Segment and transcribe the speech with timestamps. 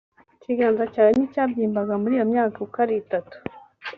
[0.35, 3.35] ikiganza cyawe nticyabyimbaga muri iyo myaka uko ari itatu